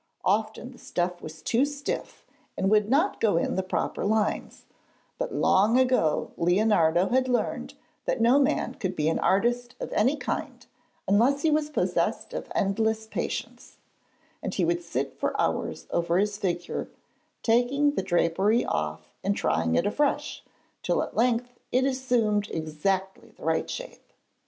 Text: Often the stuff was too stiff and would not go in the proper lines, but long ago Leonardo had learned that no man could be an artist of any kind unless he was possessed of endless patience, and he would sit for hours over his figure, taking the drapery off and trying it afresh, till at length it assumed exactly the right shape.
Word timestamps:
Often 0.25 0.71
the 0.71 0.79
stuff 0.79 1.21
was 1.21 1.43
too 1.43 1.63
stiff 1.63 2.25
and 2.57 2.71
would 2.71 2.89
not 2.89 3.21
go 3.21 3.37
in 3.37 3.53
the 3.55 3.61
proper 3.61 4.03
lines, 4.03 4.65
but 5.19 5.31
long 5.31 5.77
ago 5.77 6.31
Leonardo 6.37 7.09
had 7.09 7.27
learned 7.27 7.75
that 8.05 8.19
no 8.19 8.39
man 8.39 8.73
could 8.73 8.95
be 8.95 9.09
an 9.09 9.19
artist 9.19 9.75
of 9.79 9.93
any 9.93 10.15
kind 10.17 10.65
unless 11.07 11.43
he 11.43 11.51
was 11.51 11.69
possessed 11.69 12.33
of 12.33 12.51
endless 12.55 13.05
patience, 13.05 13.77
and 14.41 14.55
he 14.55 14.65
would 14.65 14.81
sit 14.81 15.19
for 15.19 15.39
hours 15.39 15.85
over 15.91 16.17
his 16.17 16.35
figure, 16.35 16.87
taking 17.43 17.91
the 17.91 18.01
drapery 18.01 18.65
off 18.65 19.13
and 19.23 19.37
trying 19.37 19.75
it 19.75 19.85
afresh, 19.85 20.43
till 20.81 21.03
at 21.03 21.15
length 21.15 21.53
it 21.71 21.85
assumed 21.85 22.49
exactly 22.49 23.33
the 23.37 23.43
right 23.43 23.69
shape. 23.69 24.11